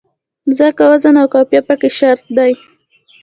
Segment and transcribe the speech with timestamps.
[0.57, 2.51] ځکه وزن او قافیه پکې شرط دی.